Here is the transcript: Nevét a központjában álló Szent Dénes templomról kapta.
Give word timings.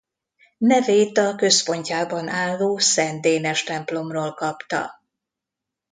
Nevét 0.57 1.17
a 1.17 1.35
központjában 1.35 2.27
álló 2.27 2.77
Szent 2.77 3.21
Dénes 3.21 3.63
templomról 3.63 4.33
kapta. 4.33 5.01